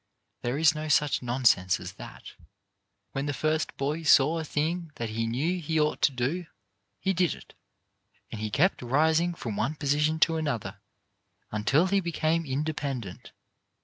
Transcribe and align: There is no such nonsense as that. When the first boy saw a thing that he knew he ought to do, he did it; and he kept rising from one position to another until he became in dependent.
There 0.41 0.57
is 0.57 0.73
no 0.73 0.87
such 0.87 1.21
nonsense 1.21 1.79
as 1.79 1.93
that. 1.93 2.33
When 3.11 3.27
the 3.27 3.35
first 3.35 3.77
boy 3.77 4.01
saw 4.01 4.39
a 4.39 4.43
thing 4.43 4.91
that 4.95 5.09
he 5.09 5.27
knew 5.27 5.61
he 5.61 5.79
ought 5.79 6.01
to 6.01 6.11
do, 6.11 6.47
he 6.99 7.13
did 7.13 7.35
it; 7.35 7.53
and 8.31 8.41
he 8.41 8.49
kept 8.49 8.81
rising 8.81 9.35
from 9.35 9.55
one 9.55 9.75
position 9.75 10.17
to 10.21 10.37
another 10.37 10.79
until 11.51 11.85
he 11.85 11.99
became 11.99 12.47
in 12.47 12.63
dependent. 12.63 13.31